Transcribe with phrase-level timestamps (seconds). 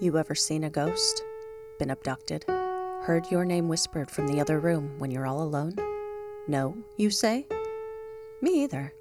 [0.00, 1.22] You ever seen a ghost?
[1.78, 2.44] Been abducted?
[2.48, 5.76] Heard your name whispered from the other room when you're all alone?
[6.48, 7.46] No, you say?
[8.42, 8.92] Me either.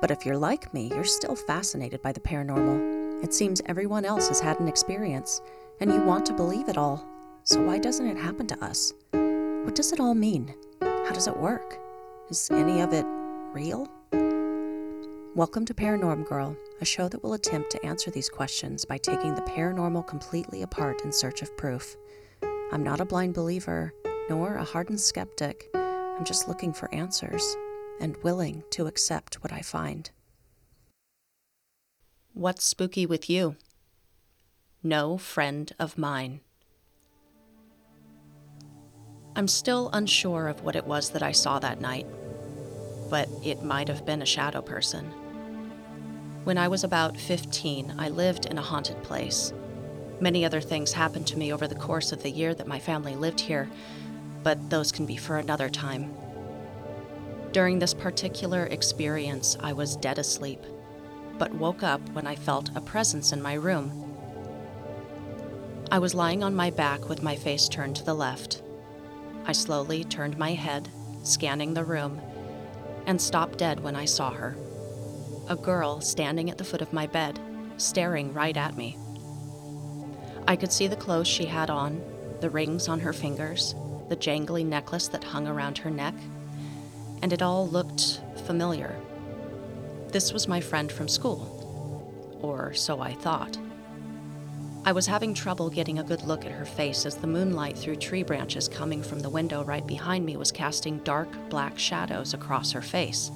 [0.00, 3.24] But if you're like me, you're still fascinated by the paranormal.
[3.24, 5.42] It seems everyone else has had an experience,
[5.80, 7.04] and you want to believe it all.
[7.42, 8.94] So why doesn't it happen to us?
[9.10, 10.54] What does it all mean?
[10.80, 11.80] How does it work?
[12.30, 13.04] Is any of it
[13.52, 13.88] real?
[15.36, 19.34] Welcome to Paranorm Girl, a show that will attempt to answer these questions by taking
[19.34, 21.94] the paranormal completely apart in search of proof.
[22.72, 23.92] I'm not a blind believer,
[24.30, 25.68] nor a hardened skeptic.
[25.74, 27.54] I'm just looking for answers
[28.00, 30.10] and willing to accept what I find.
[32.32, 33.56] What's spooky with you?
[34.82, 36.40] No friend of mine.
[39.36, 42.06] I'm still unsure of what it was that I saw that night,
[43.10, 45.12] but it might have been a shadow person.
[46.46, 49.52] When I was about 15, I lived in a haunted place.
[50.20, 53.16] Many other things happened to me over the course of the year that my family
[53.16, 53.68] lived here,
[54.44, 56.14] but those can be for another time.
[57.50, 60.62] During this particular experience, I was dead asleep,
[61.36, 64.14] but woke up when I felt a presence in my room.
[65.90, 68.62] I was lying on my back with my face turned to the left.
[69.46, 70.90] I slowly turned my head,
[71.24, 72.20] scanning the room,
[73.04, 74.56] and stopped dead when I saw her
[75.48, 77.38] a girl standing at the foot of my bed,
[77.76, 78.96] staring right at me.
[80.48, 82.00] I could see the clothes she had on,
[82.40, 83.74] the rings on her fingers,
[84.08, 86.14] the jangly necklace that hung around her neck,
[87.22, 88.96] and it all looked familiar.
[90.08, 93.58] This was my friend from school, or so I thought.
[94.84, 97.96] I was having trouble getting a good look at her face as the moonlight through
[97.96, 102.70] tree branches coming from the window right behind me was casting dark black shadows across
[102.70, 103.32] her face.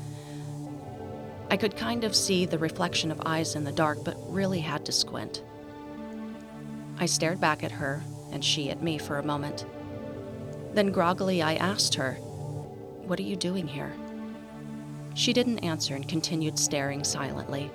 [1.50, 4.86] I could kind of see the reflection of eyes in the dark, but really had
[4.86, 5.42] to squint.
[6.96, 9.66] I stared back at her, and she at me for a moment.
[10.74, 13.92] Then groggily, I asked her, What are you doing here?
[15.14, 17.68] She didn't answer and continued staring silently.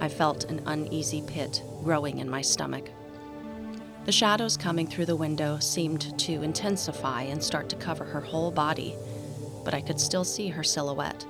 [0.00, 2.88] I felt an uneasy pit growing in my stomach.
[4.06, 8.50] The shadows coming through the window seemed to intensify and start to cover her whole
[8.50, 8.94] body,
[9.64, 11.26] but I could still see her silhouette.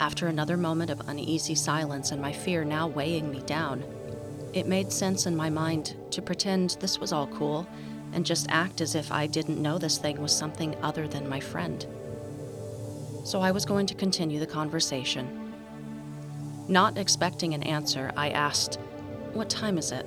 [0.00, 3.84] After another moment of uneasy silence and my fear now weighing me down,
[4.52, 7.66] it made sense in my mind to pretend this was all cool
[8.12, 11.40] and just act as if I didn't know this thing was something other than my
[11.40, 11.84] friend.
[13.24, 15.52] So I was going to continue the conversation.
[16.68, 18.76] Not expecting an answer, I asked,
[19.32, 20.06] What time is it?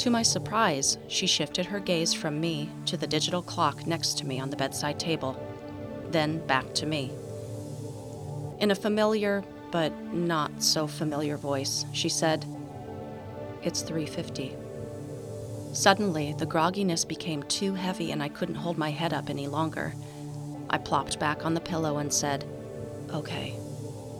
[0.00, 4.26] To my surprise, she shifted her gaze from me to the digital clock next to
[4.26, 5.36] me on the bedside table,
[6.10, 7.12] then back to me.
[8.60, 12.44] In a familiar, but not so familiar voice, she said,
[13.62, 14.56] It's 350.
[15.72, 19.94] Suddenly, the grogginess became too heavy and I couldn't hold my head up any longer.
[20.68, 22.44] I plopped back on the pillow and said,
[23.14, 23.54] Okay,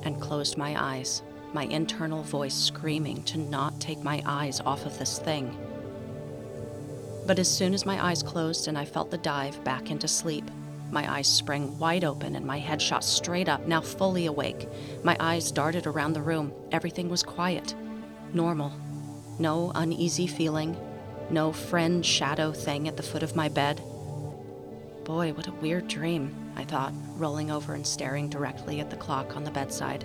[0.04, 1.22] and closed my eyes,
[1.52, 5.56] my internal voice screaming to not take my eyes off of this thing.
[7.26, 10.48] But as soon as my eyes closed and I felt the dive back into sleep,
[10.90, 14.68] my eyes sprang wide open and my head shot straight up, now fully awake.
[15.02, 16.52] My eyes darted around the room.
[16.72, 17.74] Everything was quiet,
[18.32, 18.72] normal.
[19.38, 20.76] No uneasy feeling,
[21.30, 23.82] no friend shadow thing at the foot of my bed.
[25.04, 29.36] Boy, what a weird dream, I thought, rolling over and staring directly at the clock
[29.36, 30.04] on the bedside.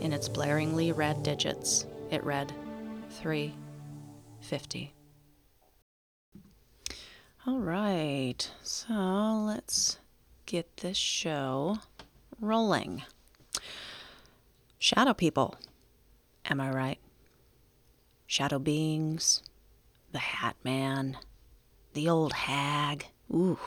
[0.00, 2.52] In its blaringly red digits, it read
[3.10, 4.97] 350.
[7.46, 9.98] All right, so let's
[10.44, 11.78] get this show
[12.40, 13.04] rolling.
[14.78, 15.54] Shadow people,
[16.44, 16.98] am I right?
[18.26, 19.42] Shadow beings,
[20.12, 21.16] the Hat Man,
[21.94, 23.60] the old hag, ooh,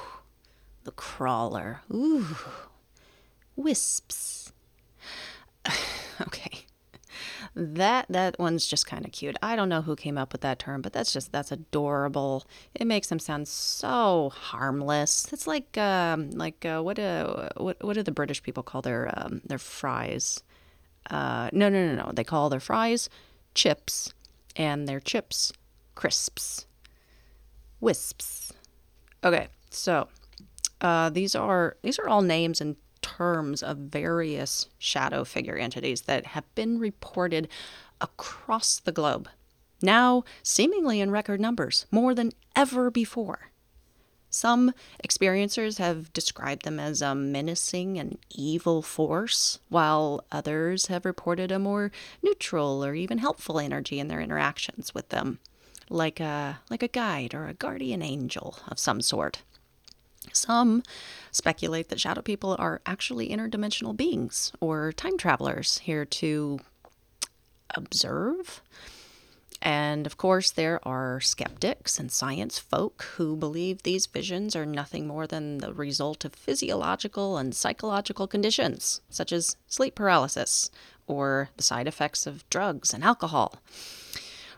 [0.83, 2.37] the crawler, ooh,
[3.55, 4.51] wisps.
[6.21, 6.65] okay,
[7.55, 9.35] that that one's just kind of cute.
[9.41, 12.45] I don't know who came up with that term, but that's just that's adorable.
[12.73, 15.31] It makes them sound so harmless.
[15.33, 19.11] It's like um, like uh, what uh, what what do the British people call their
[19.17, 20.43] um, their fries?
[21.09, 22.11] Uh, no no no no.
[22.13, 23.09] They call their fries
[23.53, 24.13] chips,
[24.55, 25.51] and their chips
[25.95, 26.65] crisps,
[27.79, 28.53] wisps.
[29.23, 30.07] Okay, so
[30.79, 32.75] uh, these are these are all names and
[33.17, 37.47] terms of various shadow figure entities that have been reported
[37.99, 39.27] across the globe,
[39.81, 43.51] now seemingly in record numbers, more than ever before.
[44.33, 44.73] Some
[45.03, 51.59] experiencers have described them as a menacing and evil force, while others have reported a
[51.59, 51.91] more
[52.21, 55.39] neutral or even helpful energy in their interactions with them.
[55.89, 59.41] like a like a guide or a guardian angel of some sort.
[60.33, 60.83] Some
[61.31, 66.59] speculate that shadow people are actually interdimensional beings or time travelers here to
[67.75, 68.61] observe.
[69.61, 75.05] And of course, there are skeptics and science folk who believe these visions are nothing
[75.05, 80.71] more than the result of physiological and psychological conditions, such as sleep paralysis
[81.05, 83.61] or the side effects of drugs and alcohol.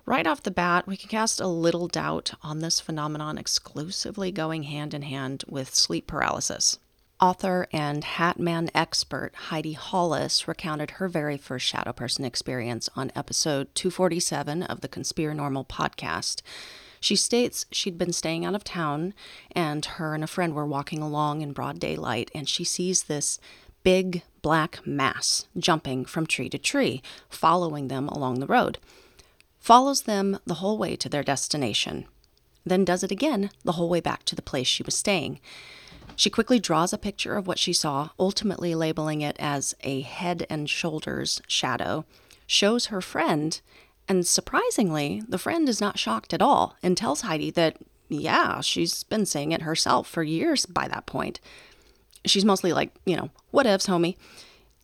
[0.05, 4.63] Right off the bat, we can cast a little doubt on this phenomenon exclusively going
[4.63, 6.77] hand in hand with sleep paralysis.
[7.21, 13.73] Author and Hatman expert Heidi Hollis recounted her very first shadow person experience on episode
[13.75, 16.41] 247 of the Conspiranormal podcast.
[16.99, 19.13] She states she'd been staying out of town,
[19.53, 23.39] and her and a friend were walking along in broad daylight, and she sees this
[23.83, 28.79] big black mass jumping from tree to tree, following them along the road.
[29.63, 32.03] Follows them the whole way to their destination,
[32.65, 35.39] then does it again the whole way back to the place she was staying.
[36.17, 40.45] She quickly draws a picture of what she saw, ultimately labeling it as a head
[40.49, 42.03] and shoulders shadow,
[42.45, 43.61] shows her friend,
[44.09, 47.77] and surprisingly, the friend is not shocked at all and tells Heidi that,
[48.09, 51.39] yeah, she's been seeing it herself for years by that point.
[52.25, 54.17] She's mostly like, you know, whatevs, homie.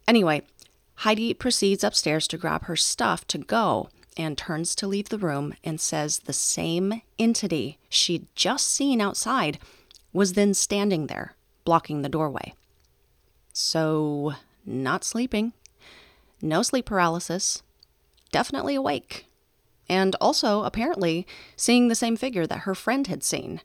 [0.08, 0.44] Anyway,
[1.00, 5.56] Heidi proceeds upstairs to grab her stuff to go and turns to leave the room
[5.63, 9.57] and says the same entity she'd just seen outside
[10.12, 12.54] was then standing there, blocking the doorway.
[13.54, 14.33] So,
[14.66, 15.54] not sleeping,
[16.42, 17.63] no sleep paralysis,
[18.33, 19.25] definitely awake,
[19.88, 21.25] and also apparently
[21.56, 23.62] seeing the same figure that her friend had seen.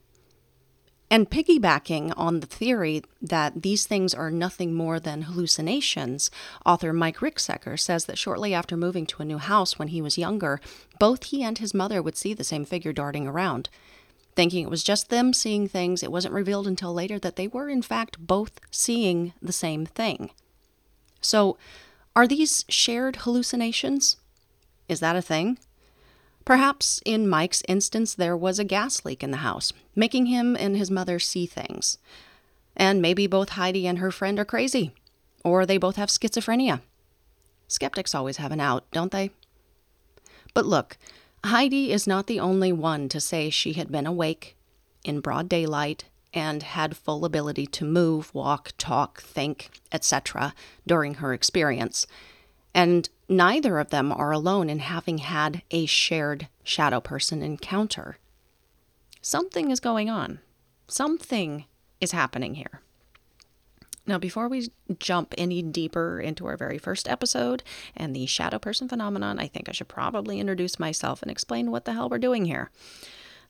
[1.09, 6.31] And piggybacking on the theory that these things are nothing more than hallucinations,
[6.65, 10.17] author Mike Ricksecker says that shortly after moving to a new house when he was
[10.17, 10.59] younger,
[10.99, 13.69] both he and his mother would see the same figure darting around.
[14.35, 17.69] Thinking it was just them seeing things, it wasn't revealed until later that they were,
[17.69, 20.31] in fact, both seeing the same thing.
[21.21, 21.57] So,
[22.15, 24.17] are these shared hallucinations?
[24.89, 25.57] Is that a thing?
[26.45, 30.77] Perhaps in Mike's instance, there was a gas leak in the house, making him and
[30.77, 31.97] his mother see things.
[32.77, 34.93] And maybe both Heidi and her friend are crazy,
[35.43, 36.81] or they both have schizophrenia.
[37.67, 39.31] Skeptics always have an out, don't they?
[40.53, 40.97] But look,
[41.43, 44.55] Heidi is not the only one to say she had been awake
[45.03, 50.53] in broad daylight and had full ability to move, walk, talk, think, etc.
[50.85, 52.05] during her experience.
[52.75, 58.17] And neither of them are alone in having had a shared shadow person encounter.
[59.21, 60.39] Something is going on.
[60.89, 61.65] Something
[62.01, 62.81] is happening here.
[64.05, 64.69] Now, before we
[64.99, 67.63] jump any deeper into our very first episode
[67.95, 71.85] and the shadow person phenomenon, I think I should probably introduce myself and explain what
[71.85, 72.69] the hell we're doing here.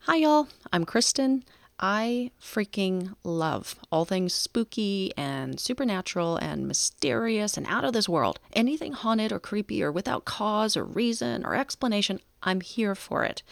[0.01, 0.47] Hi, y'all.
[0.71, 1.43] I'm Kristen.
[1.79, 8.39] I freaking love all things spooky and supernatural and mysterious and out of this world.
[8.53, 13.43] Anything haunted or creepy or without cause or reason or explanation, I'm here for it.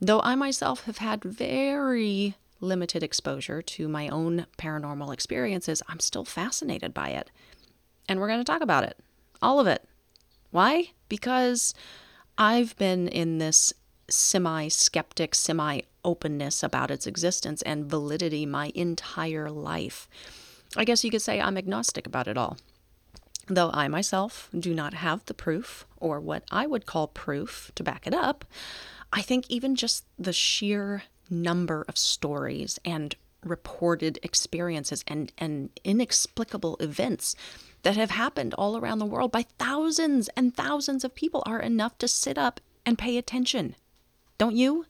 [0.00, 6.24] Though I myself have had very limited exposure to my own paranormal experiences, I'm still
[6.24, 7.30] fascinated by it.
[8.08, 8.98] And we're going to talk about it.
[9.40, 9.84] All of it.
[10.50, 10.90] Why?
[11.08, 11.74] Because
[12.36, 13.72] I've been in this
[14.10, 20.08] semi skeptic, semi openness about its existence and validity my entire life.
[20.76, 22.56] I guess you could say I'm agnostic about it all.
[23.46, 27.82] Though I myself do not have the proof, or what I would call proof, to
[27.82, 28.44] back it up,
[29.12, 33.14] I think even just the sheer number of stories and
[33.44, 37.34] reported experiences and, and inexplicable events
[37.82, 41.96] that have happened all around the world by thousands and thousands of people are enough
[41.98, 43.76] to sit up and pay attention.
[44.36, 44.86] Don't you?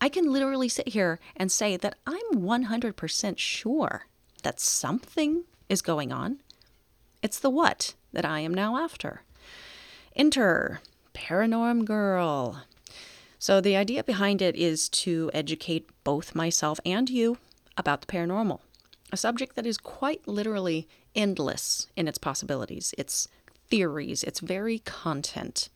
[0.00, 4.06] I can literally sit here and say that I'm 100% sure
[4.42, 6.40] that something is going on.
[7.22, 9.22] It's the what that I am now after.
[10.14, 10.80] Enter
[11.14, 12.62] Paranorm Girl.
[13.38, 17.38] So, the idea behind it is to educate both myself and you
[17.76, 18.60] about the paranormal,
[19.12, 23.28] a subject that is quite literally endless in its possibilities, its
[23.68, 25.68] theories, its very content.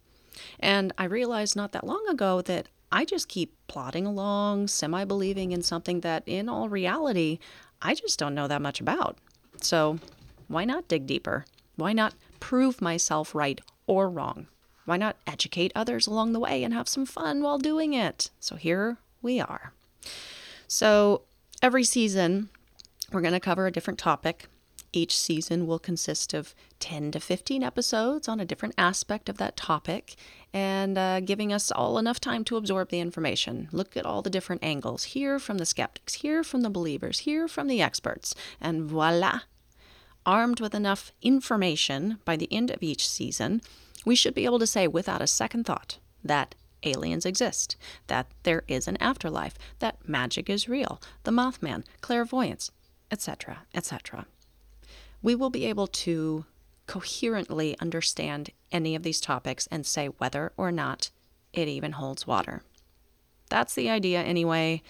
[0.58, 5.52] And I realized not that long ago that I just keep plodding along, semi believing
[5.52, 7.38] in something that, in all reality,
[7.80, 9.18] I just don't know that much about.
[9.60, 9.98] So,
[10.48, 11.44] why not dig deeper?
[11.76, 14.48] Why not prove myself right or wrong?
[14.84, 18.30] Why not educate others along the way and have some fun while doing it?
[18.40, 19.72] So here we are.
[20.66, 21.22] So
[21.62, 22.48] every season,
[23.12, 24.48] we're going to cover a different topic.
[24.92, 29.56] Each season will consist of 10 to 15 episodes on a different aspect of that
[29.56, 30.16] topic
[30.52, 33.68] and uh, giving us all enough time to absorb the information.
[33.70, 35.04] Look at all the different angles.
[35.04, 39.42] Hear from the skeptics, hear from the believers, hear from the experts, and voila!
[40.26, 43.62] Armed with enough information by the end of each season,
[44.04, 47.76] we should be able to say without a second thought that aliens exist,
[48.08, 52.70] that there is an afterlife, that magic is real, the Mothman, clairvoyance,
[53.10, 54.26] etc., etc.
[55.22, 56.44] We will be able to
[56.86, 61.10] coherently understand any of these topics and say whether or not
[61.52, 62.62] it even holds water.
[63.48, 64.82] That's the idea, anyway.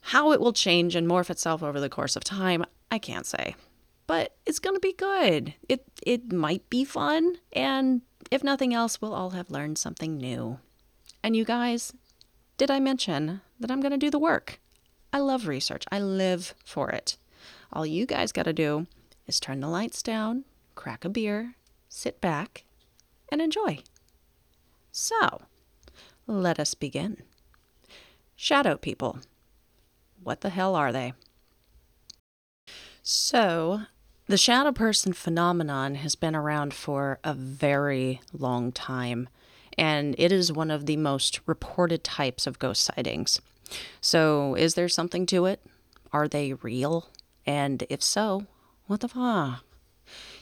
[0.00, 3.56] How it will change and morph itself over the course of time, I can't say.
[4.06, 5.54] But it's going to be good.
[5.68, 8.00] It it might be fun and
[8.30, 10.58] if nothing else, we'll all have learned something new.
[11.22, 11.92] And you guys,
[12.56, 14.60] did I mention that I'm going to do the work?
[15.12, 15.84] I love research.
[15.90, 17.16] I live for it.
[17.72, 18.86] All you guys got to do
[19.28, 20.44] is turn the lights down,
[20.74, 21.54] crack a beer,
[21.88, 22.64] sit back,
[23.30, 23.78] and enjoy.
[24.90, 25.42] So,
[26.26, 27.22] let us begin.
[28.34, 29.20] Shadow people.
[30.22, 31.12] What the hell are they?
[33.02, 33.82] So,
[34.26, 39.28] the shadow person phenomenon has been around for a very long time,
[39.76, 43.40] and it is one of the most reported types of ghost sightings.
[44.00, 45.64] So, is there something to it?
[46.12, 47.08] Are they real?
[47.46, 48.46] And if so,
[48.88, 49.64] what the fuck?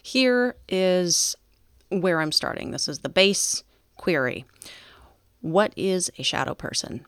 [0.03, 1.37] Here is
[1.91, 2.71] where I'm starting.
[2.71, 3.65] This is the base
[3.97, 4.45] query.
[5.41, 7.05] What is a shadow person?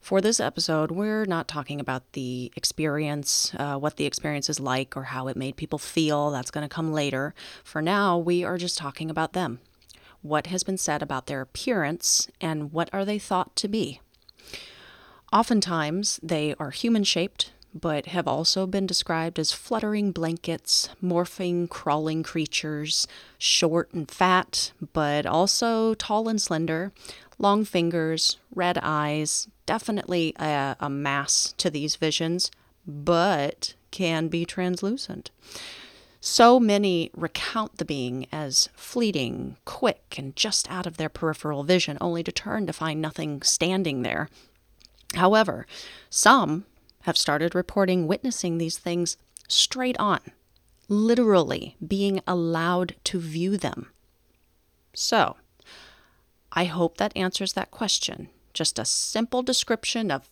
[0.00, 4.96] For this episode, we're not talking about the experience, uh, what the experience is like,
[4.96, 6.30] or how it made people feel.
[6.30, 7.34] That's going to come later.
[7.62, 9.60] For now, we are just talking about them.
[10.20, 14.00] What has been said about their appearance, and what are they thought to be?
[15.32, 22.22] Oftentimes, they are human shaped, but have also been described as fluttering blankets, morphing, crawling
[22.22, 23.06] creatures,
[23.38, 26.92] short and fat, but also tall and slender,
[27.38, 32.50] long fingers, red eyes, definitely a, a mass to these visions,
[32.86, 35.30] but can be translucent.
[36.20, 41.98] So many recount the being as fleeting, quick, and just out of their peripheral vision,
[42.00, 44.28] only to turn to find nothing standing there.
[45.14, 45.66] However,
[46.08, 46.64] some
[47.02, 49.16] have started reporting witnessing these things
[49.48, 50.20] straight on,
[50.88, 53.88] literally being allowed to view them.
[54.94, 55.36] So,
[56.52, 58.28] I hope that answers that question.
[58.52, 60.28] Just a simple description of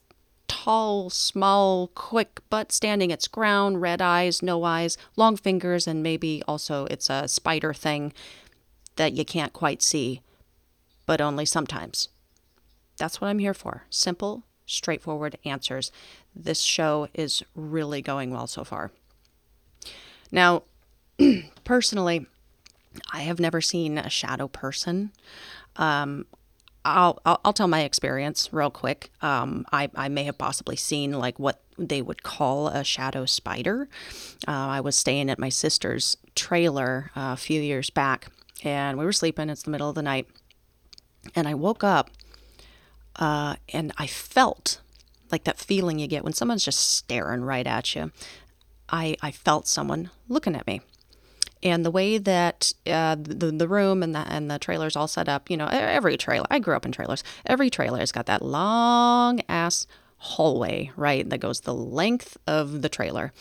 [0.47, 6.43] tall, small, quick, but standing its ground, red eyes, no eyes, long fingers, and maybe
[6.47, 8.13] also it's a spider thing
[8.97, 10.21] that you can't quite see,
[11.07, 12.09] but only sometimes.
[12.99, 13.85] That's what I'm here for.
[13.89, 15.91] Simple, straightforward answers.
[16.35, 18.91] This show is really going well so far.
[20.31, 20.63] Now,
[21.65, 22.27] personally,
[23.13, 25.13] I have never seen a shadow person.
[25.77, 26.27] Um,
[26.85, 29.11] I'll, I'll, I'll tell my experience real quick.
[29.21, 33.89] Um, I I may have possibly seen like what they would call a shadow spider.
[34.49, 38.29] Uh, I was staying at my sister's trailer uh, a few years back,
[38.65, 39.51] and we were sleeping.
[39.51, 40.27] It's the middle of the night,
[41.35, 42.11] and I woke up,
[43.21, 44.81] uh, and I felt
[45.31, 48.11] like that feeling you get when someone's just staring right at you.
[48.89, 50.81] I I felt someone looking at me
[51.63, 55.29] and the way that uh, the the room and the and the trailers all set
[55.29, 56.47] up, you know, every trailer.
[56.51, 57.23] I grew up in trailers.
[57.47, 59.87] Every trailer has got that long ass
[60.17, 63.33] hallway, right, that goes the length of the trailer,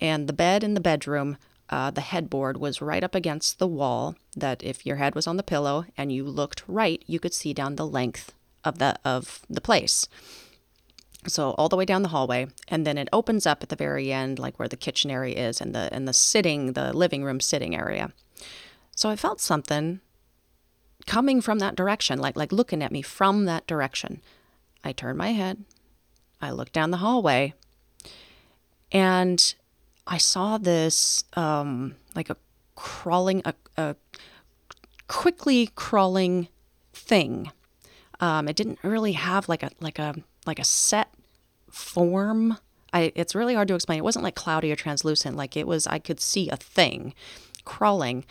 [0.00, 1.36] and the bed in the bedroom.
[1.68, 4.14] Uh, the headboard was right up against the wall.
[4.36, 7.52] That if your head was on the pillow and you looked right, you could see
[7.52, 8.32] down the length
[8.66, 10.08] of the of the place.
[11.26, 14.12] So all the way down the hallway, and then it opens up at the very
[14.12, 17.40] end, like where the kitchen area is, and the and the sitting, the living room
[17.40, 18.12] sitting area.
[18.94, 20.00] So I felt something
[21.06, 24.20] coming from that direction, like like looking at me from that direction.
[24.84, 25.64] I turned my head,
[26.40, 27.54] I looked down the hallway,
[28.92, 29.54] and
[30.06, 32.36] I saw this um, like a
[32.76, 33.96] crawling, a, a
[35.08, 36.48] quickly crawling
[36.92, 37.50] thing.
[38.20, 40.14] Um, it didn't really have like a like a
[40.46, 41.12] like a set
[41.70, 42.58] form.
[42.92, 43.98] I, it's really hard to explain.
[43.98, 45.36] It wasn't like cloudy or translucent.
[45.36, 47.14] Like it was, I could see a thing
[47.64, 48.24] crawling.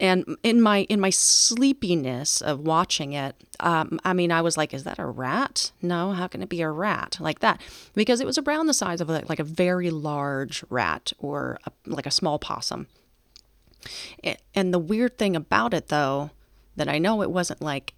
[0.00, 4.74] And in my in my sleepiness of watching it, um, I mean, I was like,
[4.74, 5.70] "Is that a rat?
[5.80, 7.60] No, how can it be a rat like that?"
[7.94, 11.70] Because it was around the size of a, like a very large rat or a,
[11.86, 12.88] like a small possum.
[14.54, 16.30] And the weird thing about it, though,
[16.74, 17.94] that I know it wasn't like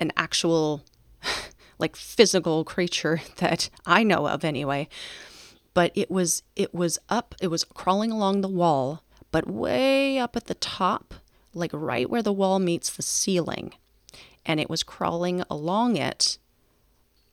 [0.00, 0.82] an actual
[1.78, 4.88] like physical creature that I know of anyway.
[5.74, 10.36] but it was it was up, it was crawling along the wall, but way up
[10.36, 11.14] at the top,
[11.54, 13.74] like right where the wall meets the ceiling.
[14.44, 16.38] And it was crawling along it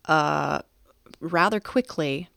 [0.06, 0.60] uh,
[1.20, 2.30] rather quickly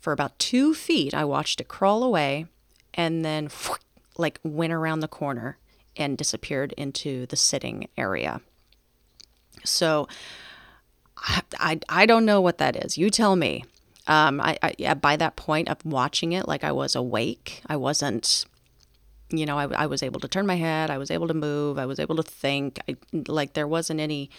[0.00, 1.14] for about two feet.
[1.14, 2.46] I watched it crawl away
[2.92, 3.48] and then
[4.18, 5.56] like went around the corner
[5.96, 8.40] and disappeared into the sitting area.
[9.64, 10.08] So
[11.16, 12.98] I, I, I don't know what that is.
[12.98, 13.64] You tell me.
[14.06, 17.62] Um, I, I yeah, by that point of watching it, like I was awake.
[17.68, 18.44] I wasn't,
[19.30, 20.90] you know, I, I was able to turn my head.
[20.90, 21.78] I was able to move.
[21.78, 22.80] I was able to think.
[22.88, 22.96] I,
[23.28, 24.30] like there wasn't any.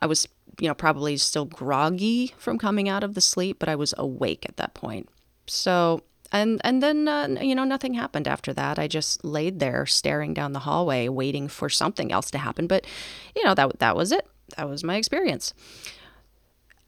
[0.00, 0.26] I was,
[0.60, 4.44] you know, probably still groggy from coming out of the sleep, but I was awake
[4.48, 5.08] at that point.
[5.46, 9.86] So and and then uh, you know nothing happened after that i just laid there
[9.86, 12.86] staring down the hallway waiting for something else to happen but
[13.34, 15.54] you know that that was it that was my experience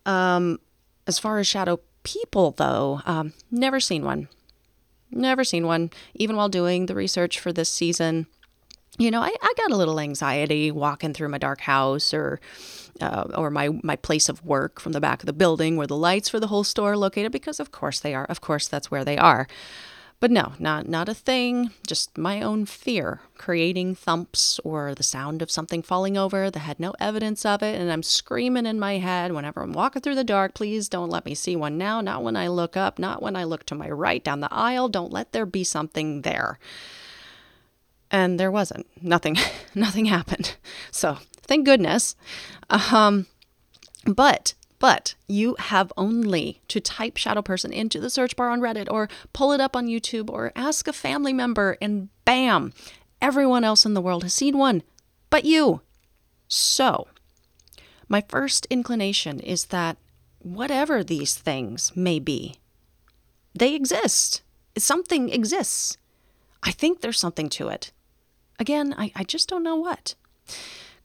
[0.07, 0.59] um
[1.07, 4.29] as far as shadow people though um never seen one
[5.11, 8.27] never seen one even while doing the research for this season
[8.99, 12.41] you know, I, I got a little anxiety walking through my dark house or
[13.01, 15.97] uh, or my, my place of work from the back of the building where the
[15.97, 18.25] lights for the whole store are located because of course they are.
[18.25, 19.47] Of course that's where they are.
[20.21, 25.43] But no, not not a thing, just my own fear creating thumps or the sound
[25.43, 28.99] of something falling over that had no evidence of it and I'm screaming in my
[28.99, 32.25] head whenever I'm walking through the dark, please don't let me see one now, not
[32.25, 35.13] when I look up, not when I look to my right down the aisle, don't
[35.13, 36.59] let there be something there
[38.11, 38.87] and there wasn't.
[39.03, 39.37] Nothing,
[39.75, 40.57] nothing happened.
[40.91, 42.17] So thank goodness.
[42.71, 43.27] Um,
[44.05, 48.91] but but you have only to type shadow person into the search bar on Reddit
[48.91, 52.73] or pull it up on YouTube or ask a family member, and bam,
[53.21, 54.83] everyone else in the world has seen one,
[55.31, 55.81] but you.
[56.47, 57.09] So,
[58.09, 59.99] my first inclination is that
[60.39, 62.57] whatever these things may be,
[63.55, 64.43] they exist.
[64.77, 65.99] Something exists.
[66.63, 67.93] I think there's something to it.
[68.59, 70.15] Again, I, I just don't know what.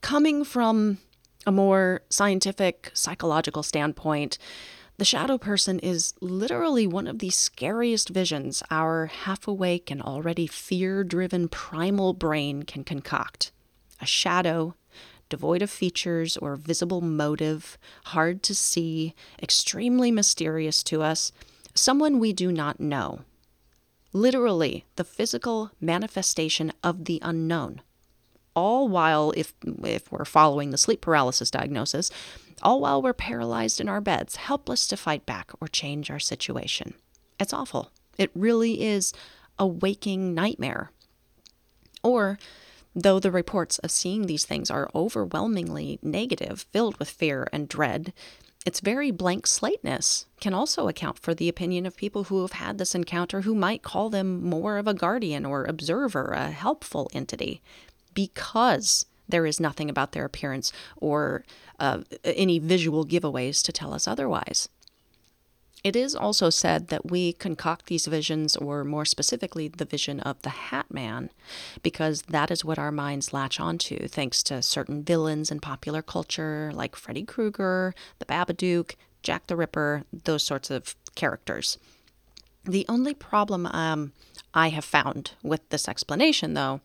[0.01, 0.99] Coming from
[1.45, 4.37] a more scientific, psychological standpoint,
[4.97, 10.45] the shadow person is literally one of the scariest visions our half awake and already
[10.47, 13.51] fear driven primal brain can concoct.
[13.99, 14.75] A shadow,
[15.29, 21.31] devoid of features or visible motive, hard to see, extremely mysterious to us,
[21.73, 23.21] someone we do not know
[24.13, 27.81] literally the physical manifestation of the unknown.
[28.55, 32.11] All while, if, if we're following the sleep paralysis diagnosis,
[32.61, 36.93] all while we're paralyzed in our beds, helpless to fight back or change our situation.
[37.39, 37.91] It's awful.
[38.17, 39.13] It really is
[39.57, 40.91] a waking nightmare.
[42.03, 42.37] Or,
[42.95, 48.13] though the reports of seeing these things are overwhelmingly negative, filled with fear and dread,
[48.65, 52.77] its very blank slateness can also account for the opinion of people who have had
[52.77, 57.61] this encounter who might call them more of a guardian or observer, a helpful entity,
[58.13, 61.43] because there is nothing about their appearance or
[61.79, 64.69] uh, any visual giveaways to tell us otherwise.
[65.83, 70.41] It is also said that we concoct these visions, or more specifically, the vision of
[70.41, 71.29] the Hat Man,
[71.81, 76.71] because that is what our minds latch onto, thanks to certain villains in popular culture
[76.73, 81.77] like Freddy Krueger, the Babadook, Jack the Ripper, those sorts of characters.
[82.63, 84.13] The only problem um,
[84.53, 86.79] I have found with this explanation, though,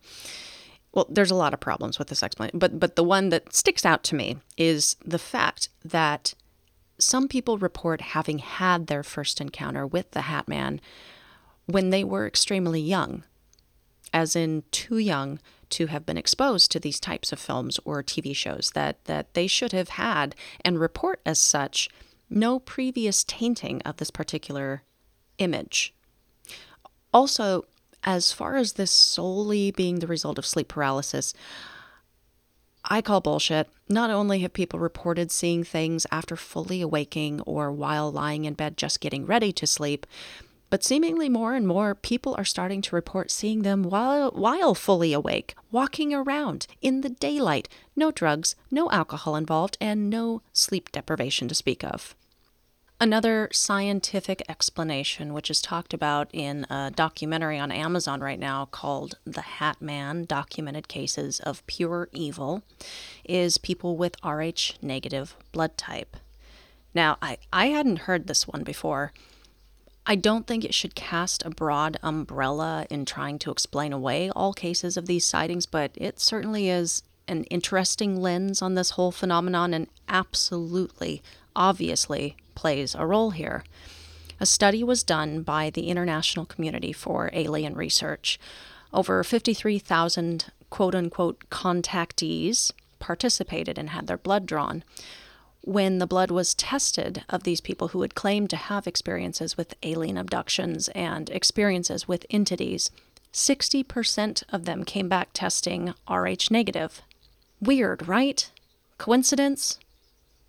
[0.98, 3.87] well, there's a lot of problems with this explanation, but but the one that sticks
[3.87, 6.34] out to me is the fact that
[6.98, 10.80] some people report having had their first encounter with the Hat Man
[11.66, 13.22] when they were extremely young,
[14.12, 15.38] as in too young
[15.70, 19.46] to have been exposed to these types of films or TV shows, that, that they
[19.46, 20.34] should have had
[20.64, 21.88] and report as such
[22.28, 24.82] no previous tainting of this particular
[25.38, 25.94] image.
[27.14, 27.66] Also,
[28.04, 31.34] as far as this solely being the result of sleep paralysis,
[32.84, 33.68] I call bullshit.
[33.88, 38.76] Not only have people reported seeing things after fully awaking or while lying in bed
[38.76, 40.06] just getting ready to sleep,
[40.70, 45.12] but seemingly more and more people are starting to report seeing them while while fully
[45.12, 47.68] awake, walking around in the daylight.
[47.96, 52.14] No drugs, no alcohol involved, and no sleep deprivation to speak of.
[53.00, 59.18] Another scientific explanation, which is talked about in a documentary on Amazon right now called
[59.24, 62.64] The Hat Man Documented Cases of Pure Evil,
[63.24, 66.16] is people with Rh negative blood type.
[66.92, 69.12] Now, I, I hadn't heard this one before.
[70.04, 74.52] I don't think it should cast a broad umbrella in trying to explain away all
[74.52, 79.72] cases of these sightings, but it certainly is an interesting lens on this whole phenomenon
[79.72, 81.22] and absolutely,
[81.59, 83.64] obviously, plays a role here.
[84.40, 88.38] A study was done by the International Community for Alien Research.
[88.92, 94.85] Over 53,000 quote unquote contactees participated and had their blood drawn.
[95.62, 99.75] When the blood was tested of these people who had claimed to have experiences with
[99.83, 102.90] alien abductions and experiences with entities,
[103.33, 107.03] 60% of them came back testing Rh negative.
[107.61, 108.51] Weird, right?
[108.97, 109.79] Coincidence?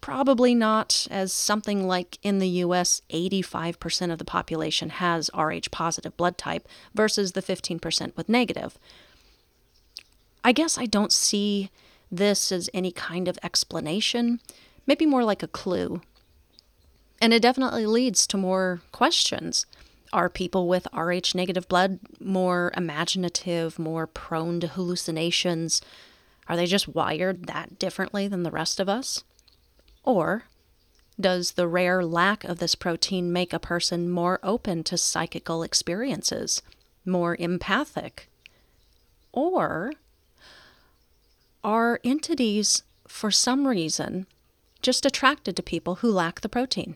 [0.02, 6.16] Probably not, as something like in the US, 85% of the population has Rh positive
[6.16, 8.78] blood type versus the 15% with negative.
[10.44, 11.70] I guess I don't see
[12.10, 14.40] this as any kind of explanation,
[14.88, 16.02] maybe more like a clue.
[17.22, 19.66] And it definitely leads to more questions.
[20.14, 25.82] Are people with Rh negative blood more imaginative, more prone to hallucinations?
[26.48, 29.24] Are they just wired that differently than the rest of us?
[30.04, 30.44] Or
[31.20, 36.62] does the rare lack of this protein make a person more open to psychical experiences,
[37.06, 38.30] more empathic?
[39.32, 39.92] Or
[41.64, 44.28] are entities, for some reason,
[44.82, 46.96] just attracted to people who lack the protein?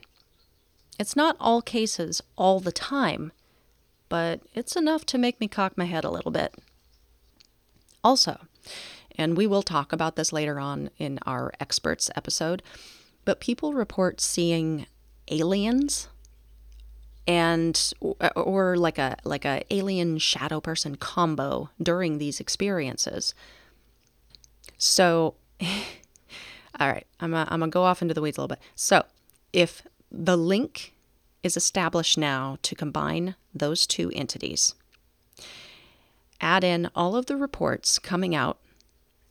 [0.98, 3.32] It's not all cases all the time,
[4.08, 6.54] but it's enough to make me cock my head a little bit.
[8.02, 8.40] Also,
[9.16, 12.62] and we will talk about this later on in our experts episode,
[13.24, 14.86] but people report seeing
[15.28, 16.08] aliens
[17.26, 17.92] and
[18.36, 23.34] or like a like a alien shadow person combo during these experiences.
[24.76, 25.34] So
[26.80, 28.62] all right, I'm gonna, I'm gonna go off into the weeds a little bit.
[28.74, 29.04] So,
[29.52, 30.94] if the link
[31.44, 34.74] is established now to combine those two entities.
[36.40, 38.58] Add in all of the reports coming out.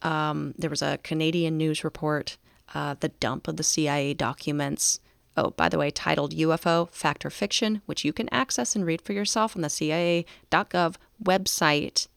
[0.03, 2.37] Um, there was a Canadian news report,
[2.73, 4.99] uh, the dump of the CIA documents.
[5.35, 9.01] Oh, by the way, titled UFO Fact or Fiction, which you can access and read
[9.01, 12.07] for yourself on the CIA.gov website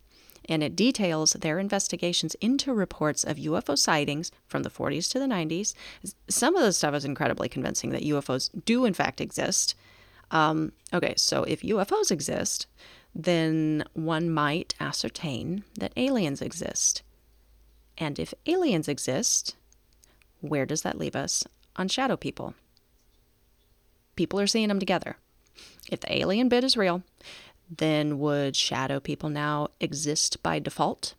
[0.48, 5.26] and it details their investigations into reports of UFO sightings from the 40s to the
[5.26, 5.74] 90s.
[6.28, 9.74] Some of the stuff is incredibly convincing that UFOs do, in fact, exist.
[10.30, 12.66] Um, okay, so if UFOs exist,
[13.14, 17.02] then one might ascertain that aliens exist.
[17.98, 19.56] And if aliens exist,
[20.40, 21.44] where does that leave us
[21.76, 22.54] on shadow people?
[24.16, 25.16] People are seeing them together.
[25.90, 27.02] If the alien bit is real,
[27.70, 31.14] then would shadow people now exist by default?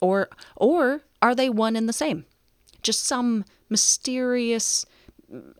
[0.00, 2.24] Or or are they one and the same?
[2.82, 4.86] Just some mysterious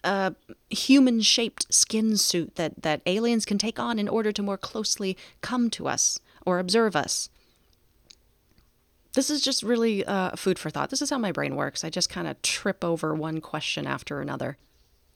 [0.04, 0.30] uh,
[0.70, 5.16] human shaped skin suit that, that aliens can take on in order to more closely
[5.40, 7.28] come to us or observe us.
[9.18, 10.90] This is just really uh, food for thought.
[10.90, 11.82] This is how my brain works.
[11.82, 14.56] I just kind of trip over one question after another.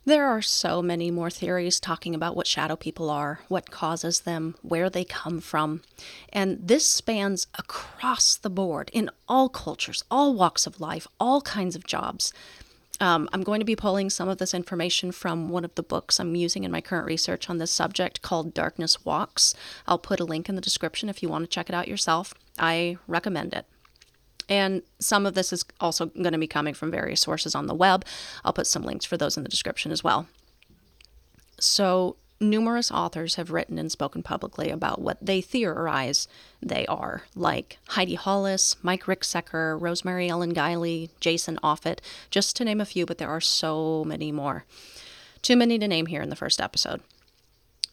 [0.05, 4.57] There are so many more theories talking about what shadow people are, what causes them,
[4.63, 5.83] where they come from.
[6.33, 11.77] And this spans across the board in all cultures, all walks of life, all kinds
[11.77, 12.33] of jobs.
[12.99, 16.19] Um, I'm going to be pulling some of this information from one of the books
[16.19, 19.55] I'm using in my current research on this subject called Darkness Walks.
[19.87, 22.35] I'll put a link in the description if you want to check it out yourself.
[22.59, 23.65] I recommend it.
[24.53, 27.75] And some of this is also going to be coming from various sources on the
[27.75, 28.05] web.
[28.45, 30.27] I'll put some links for those in the description as well.
[31.59, 36.29] So, numerous authors have written and spoken publicly about what they theorize
[36.61, 42.81] they are, like Heidi Hollis, Mike Ricksecker, Rosemary Ellen Guiley, Jason Offutt, just to name
[42.81, 44.67] a few, but there are so many more.
[45.41, 47.01] Too many to name here in the first episode.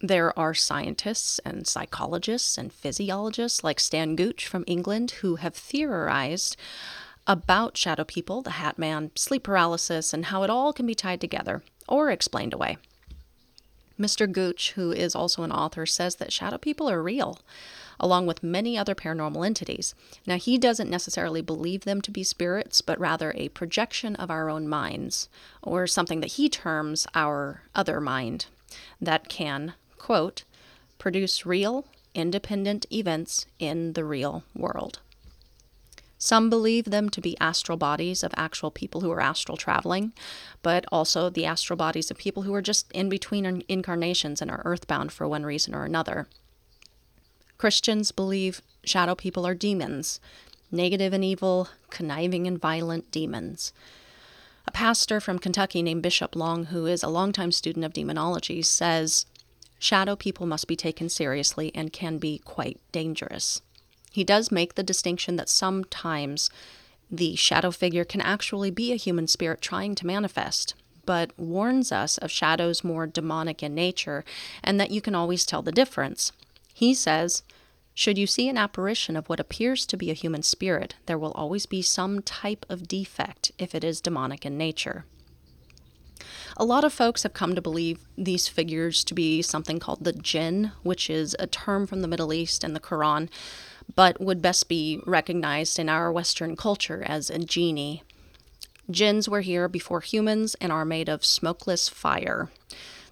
[0.02, 6.56] There are scientists and psychologists and physiologists like Stan Gooch from England who have theorized
[7.28, 11.20] about shadow people, the Hat Man, sleep paralysis, and how it all can be tied
[11.20, 12.78] together or explained away.
[14.00, 14.32] Mr.
[14.32, 17.40] Gooch, who is also an author, says that shadow people are real,
[18.00, 19.94] along with many other paranormal entities.
[20.26, 24.50] Now, he doesn't necessarily believe them to be spirits, but rather a projection of our
[24.50, 25.28] own minds,
[25.62, 28.46] or something that he terms our other mind,
[29.02, 30.44] that can quote,
[30.98, 31.86] produce real,
[32.16, 35.00] independent events in the real world.
[36.22, 40.12] Some believe them to be astral bodies of actual people who are astral traveling,
[40.62, 44.62] but also the astral bodies of people who are just in between incarnations and are
[44.66, 46.28] earthbound for one reason or another.
[47.58, 50.20] Christians believe shadow people are demons,
[50.72, 53.72] negative and evil, conniving and violent demons.
[54.68, 59.26] A pastor from Kentucky named Bishop Long, who is a longtime student of demonology, says
[59.80, 63.62] shadow people must be taken seriously and can be quite dangerous.
[64.12, 66.50] He does make the distinction that sometimes
[67.10, 72.18] the shadow figure can actually be a human spirit trying to manifest, but warns us
[72.20, 74.24] of shadows more demonic in nature
[74.64, 76.32] and that you can always tell the difference.
[76.74, 77.42] He says,
[77.94, 81.32] should you see an apparition of what appears to be a human spirit, there will
[81.32, 85.06] always be some type of defect if it is demonic in nature.
[86.58, 90.14] A lot of folks have come to believe these figures to be something called the
[90.14, 93.30] jinn, which is a term from the Middle East and the Quran,
[93.96, 98.04] but would best be recognized in our Western culture as a genie.
[98.92, 102.50] Jinns were here before humans and are made of smokeless fire.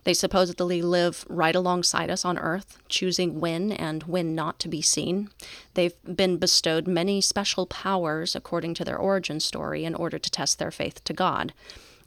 [0.07, 4.81] They supposedly live right alongside us on Earth, choosing when and when not to be
[4.81, 5.29] seen.
[5.73, 10.59] They've been bestowed many special powers according to their origin story in order to test
[10.59, 11.53] their faith to God.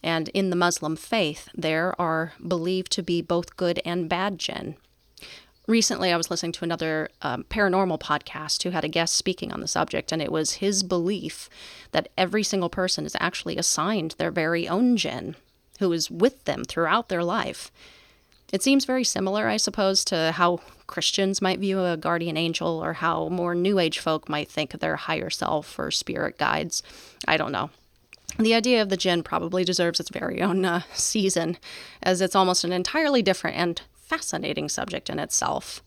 [0.02, 4.76] And in the Muslim faith, there are believed to be both good and bad jinn.
[5.66, 9.60] Recently, I was listening to another um, paranormal podcast who had a guest speaking on
[9.60, 11.48] the subject, and it was his belief
[11.92, 15.36] that every single person is actually assigned their very own jinn
[15.78, 17.70] who is with them throughout their life.
[18.52, 22.94] It seems very similar, I suppose, to how Christians might view a guardian angel or
[22.94, 26.82] how more New Age folk might think of their higher self or spirit guides.
[27.28, 27.70] I don't know.
[28.38, 31.58] The idea of the jinn probably deserves its very own uh, season,
[32.02, 35.82] as it's almost an entirely different and fascinating subject in itself.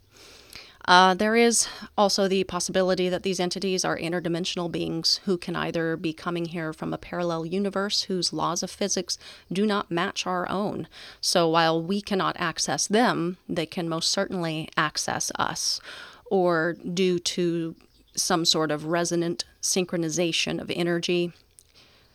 [0.85, 5.95] Uh, there is also the possibility that these entities are interdimensional beings who can either
[5.95, 9.17] be coming here from a parallel universe whose laws of physics
[9.51, 10.87] do not match our own.
[11.21, 15.79] So while we cannot access them, they can most certainly access us,
[16.25, 17.75] or due to
[18.15, 21.31] some sort of resonant synchronization of energy.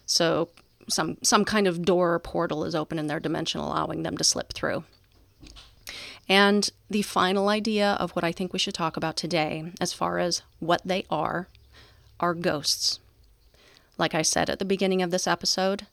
[0.08, 0.48] So
[0.88, 4.24] some some kind of door or portal is open in their dimension, allowing them to
[4.24, 4.82] slip through.
[6.28, 10.18] And the final idea of what I think we should talk about today, as far
[10.18, 11.48] as what they are,
[12.18, 12.98] are ghosts.
[13.96, 15.86] Like I said at the beginning of this episode,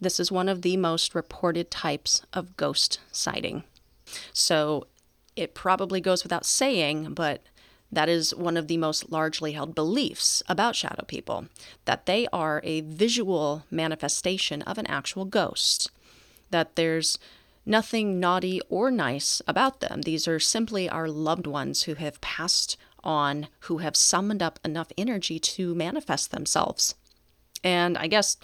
[0.00, 3.64] this is one of the most reported types of ghost sighting.
[4.32, 4.86] So
[5.36, 7.42] it probably goes without saying, but
[7.92, 11.46] that is one of the most largely held beliefs about shadow people
[11.84, 15.90] that they are a visual manifestation of an actual ghost.
[16.50, 17.18] That there's
[17.66, 20.02] nothing naughty or nice about them.
[20.02, 24.92] These are simply our loved ones who have passed on, who have summoned up enough
[24.96, 26.94] energy to manifest themselves.
[27.62, 28.36] And I guess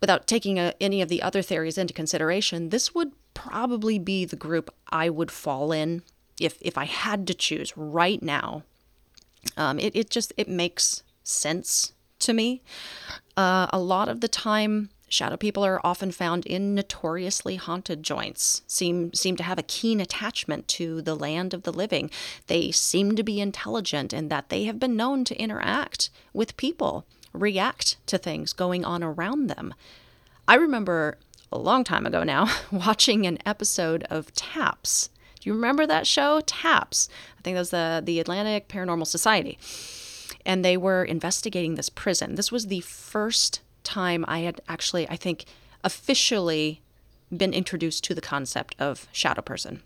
[0.00, 4.36] without taking a, any of the other theories into consideration, this would probably be the
[4.36, 6.02] group I would fall in
[6.40, 8.62] if if I had to choose right now.
[9.56, 12.62] Um, it it just it makes sense to me.
[13.36, 18.62] Uh, a lot of the time, Shadow people are often found in notoriously haunted joints,
[18.66, 22.10] seem, seem to have a keen attachment to the land of the living.
[22.48, 27.06] They seem to be intelligent in that they have been known to interact with people,
[27.32, 29.74] react to things going on around them.
[30.48, 31.18] I remember
[31.52, 35.10] a long time ago now watching an episode of Taps.
[35.46, 37.08] You remember that show, Taps?
[37.38, 39.58] I think that was the, the Atlantic Paranormal Society.
[40.44, 42.34] And they were investigating this prison.
[42.34, 45.44] This was the first time I had actually, I think,
[45.84, 46.82] officially
[47.34, 49.82] been introduced to the concept of shadow person.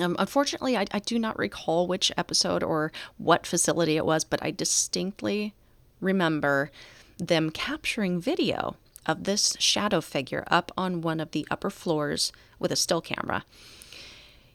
[0.00, 4.42] Um, unfortunately, I, I do not recall which episode or what facility it was, but
[4.42, 5.52] I distinctly
[6.00, 6.70] remember
[7.18, 12.72] them capturing video of this shadow figure up on one of the upper floors with
[12.72, 13.44] a still camera.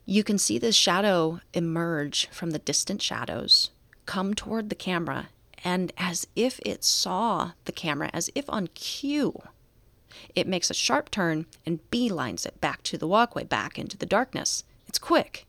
[0.05, 3.71] You can see this shadow emerge from the distant shadows,
[4.05, 5.29] come toward the camera,
[5.63, 9.41] and as if it saw the camera, as if on cue,
[10.35, 14.05] it makes a sharp turn and beelines it back to the walkway, back into the
[14.05, 14.63] darkness.
[14.87, 15.47] It's quick.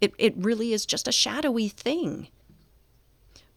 [0.00, 2.28] It, it really is just a shadowy thing.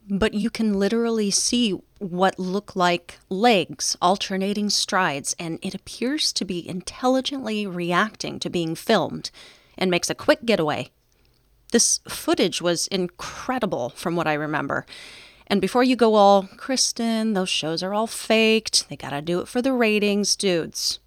[0.10, 6.44] But you can literally see what look like legs alternating strides, and it appears to
[6.44, 9.30] be intelligently reacting to being filmed
[9.78, 10.90] and makes a quick getaway.
[11.72, 14.86] This footage was incredible from what I remember.
[15.48, 18.88] And before you go all, Kristen, those shows are all faked.
[18.90, 21.00] They gotta do it for the ratings, dudes.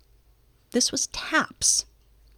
[0.72, 1.86] This was Taps.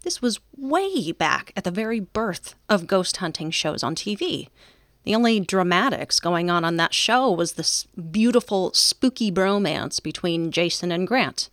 [0.03, 4.49] This was way back at the very birth of ghost hunting shows on TV.
[5.05, 10.93] The only dramatics going on on that show was this beautiful, spooky bromance between Jason
[10.93, 11.49] and Grant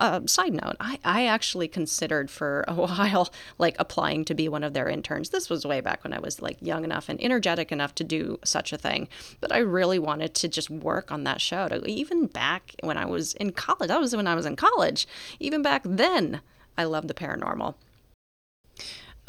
[0.00, 4.64] uh, side note, I, I actually considered for a while like applying to be one
[4.64, 5.28] of their interns.
[5.28, 8.38] This was way back when I was like young enough and energetic enough to do
[8.44, 9.08] such a thing.
[9.40, 11.68] But I really wanted to just work on that show.
[11.68, 15.06] To, even back when I was in college, that was when I was in college.
[15.38, 16.40] Even back then,
[16.76, 17.74] I loved the paranormal.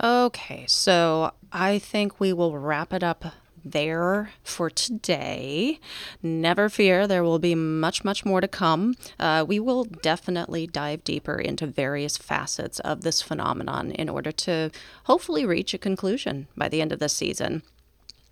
[0.02, 3.26] Okay, so I think we will wrap it up
[3.64, 5.80] there for today.
[6.22, 8.96] Never fear, there will be much, much more to come.
[9.20, 14.72] Uh, we will definitely dive deeper into various facets of this phenomenon in order to
[15.06, 17.64] hopefully reach a conclusion by the end of this season.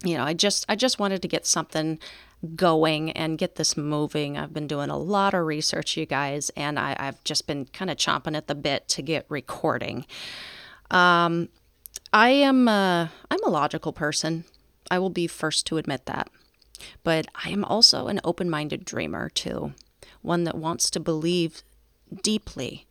[0.04, 2.00] You know, I just I just wanted to get something
[2.56, 4.38] going and get this moving.
[4.38, 7.92] I've been doing a lot of research, you guys, and I, have just been kind
[7.92, 10.06] of chomping at the bit to get recording.
[10.90, 11.50] Um,
[12.14, 14.46] I am a, I'm a logical person.
[14.92, 16.30] I will be first to admit that.
[17.04, 19.74] But I am also an open minded dreamer, too.
[20.22, 21.64] One that wants to believe
[22.24, 22.86] deeply,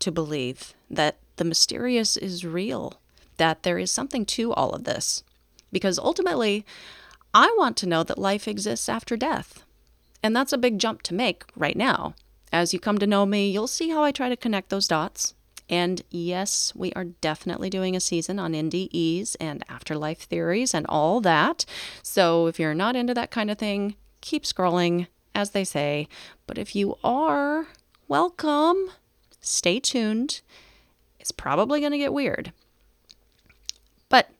[0.00, 3.00] to believe that the mysterious is real,
[3.36, 5.22] that there is something to all of this.
[5.70, 6.66] Because ultimately,
[7.32, 9.64] I want to know that life exists after death.
[10.22, 12.14] And that's a big jump to make right now.
[12.52, 15.34] As you come to know me, you'll see how I try to connect those dots.
[15.68, 21.20] And yes, we are definitely doing a season on NDEs and afterlife theories and all
[21.20, 21.64] that.
[22.02, 26.08] So if you're not into that kind of thing, keep scrolling, as they say.
[26.46, 27.68] But if you are,
[28.08, 28.90] welcome.
[29.40, 30.40] Stay tuned.
[31.18, 32.52] It's probably going to get weird.
[34.08, 34.30] But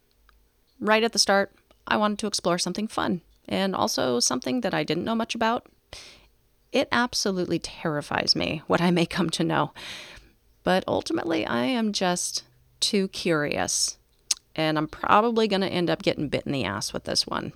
[0.81, 1.53] right at the start,
[1.87, 5.67] I wanted to explore something fun and also something that I didn't know much about.
[6.73, 9.73] It absolutely terrifies me what I may come to know.
[10.64, 12.44] But ultimately, I am just
[12.81, 13.96] too curious.
[14.55, 17.53] And I'm probably going to end up getting bit in the ass with this one.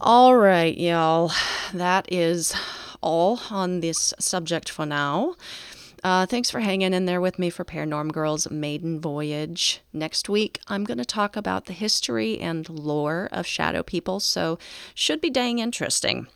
[0.00, 1.32] All right, y'all.
[1.74, 2.54] That is
[3.00, 5.34] all on this subject for now.
[6.04, 9.80] Uh, thanks for hanging in there with me for Paranorm Girls Maiden Voyage.
[9.92, 14.58] Next week, I'm going to talk about the history and lore of shadow people, so
[14.94, 16.26] should be dang interesting.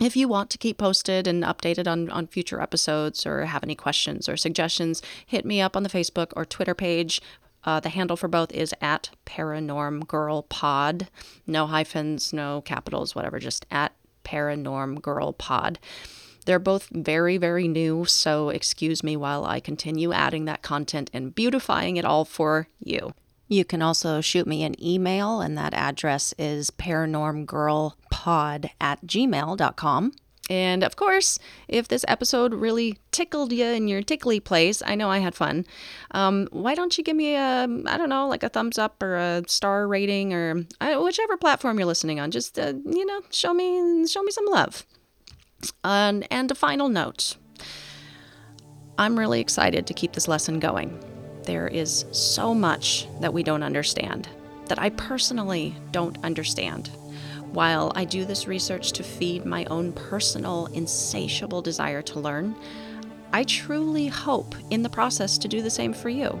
[0.00, 3.74] If you want to keep posted and updated on, on future episodes or have any
[3.74, 7.22] questions or suggestions, hit me up on the Facebook or Twitter page.
[7.64, 11.08] Uh, the handle for both is at Paranorm Girl Pod.
[11.46, 15.78] No hyphens, no capitals, whatever, just at Paranorm Girl Pod.
[16.44, 21.34] They're both very, very new, so excuse me while I continue adding that content and
[21.34, 23.14] beautifying it all for you.
[23.48, 30.12] You can also shoot me an email, and that address is paranormgirlpod at gmail.com.
[30.48, 35.10] And of course, if this episode really tickled you in your tickly place, I know
[35.10, 35.66] I had fun.
[36.12, 39.16] Um, why don't you give me a, I don't know, like a thumbs up or
[39.16, 42.30] a star rating or uh, whichever platform you're listening on?
[42.30, 44.86] Just uh, you know, show me show me some love.
[45.82, 47.36] And, and a final note
[48.98, 51.15] I'm really excited to keep this lesson going.
[51.46, 54.28] There is so much that we don't understand,
[54.66, 56.90] that I personally don't understand.
[57.52, 62.56] While I do this research to feed my own personal, insatiable desire to learn,
[63.32, 66.40] I truly hope in the process to do the same for you.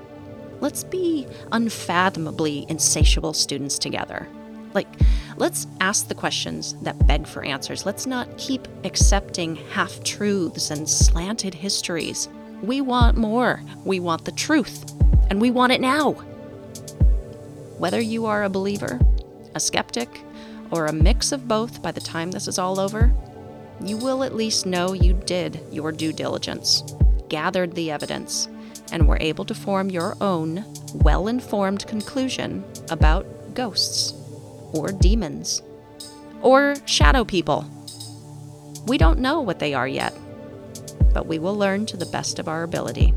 [0.60, 4.26] Let's be unfathomably insatiable students together.
[4.74, 4.88] Like,
[5.36, 7.86] let's ask the questions that beg for answers.
[7.86, 12.28] Let's not keep accepting half truths and slanted histories.
[12.62, 13.62] We want more.
[13.84, 14.92] We want the truth.
[15.30, 16.12] And we want it now.
[17.78, 19.00] Whether you are a believer,
[19.54, 20.08] a skeptic,
[20.70, 23.12] or a mix of both by the time this is all over,
[23.84, 26.82] you will at least know you did your due diligence,
[27.28, 28.48] gathered the evidence,
[28.92, 30.64] and were able to form your own
[30.94, 34.14] well informed conclusion about ghosts
[34.72, 35.62] or demons,
[36.40, 37.64] or shadow people.
[38.86, 40.14] We don't know what they are yet,
[41.16, 43.14] but we will learn to the best of our ability.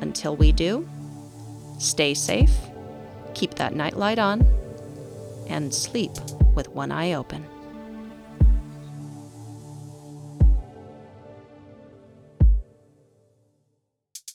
[0.00, 0.88] Until we do,
[1.78, 2.56] stay safe,
[3.34, 4.40] keep that nightlight on,
[5.50, 6.12] and sleep
[6.54, 7.44] with one eye open.